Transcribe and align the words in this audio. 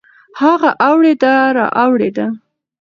هغه 0.41 0.69
اوړېده 0.89 1.33
رااوړېده. 1.57 2.25